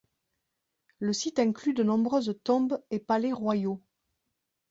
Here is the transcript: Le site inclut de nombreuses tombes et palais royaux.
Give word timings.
Le 0.97 1.13
site 1.13 1.37
inclut 1.37 1.75
de 1.75 1.83
nombreuses 1.83 2.35
tombes 2.43 2.81
et 2.89 2.97
palais 2.97 3.33
royaux. 3.33 3.83